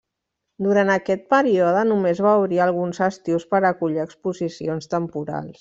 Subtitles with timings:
[0.67, 5.49] Durant aquest període només va obrir alguns estius per acollir exposicions temporals.